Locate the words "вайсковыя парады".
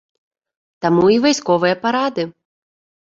1.25-2.23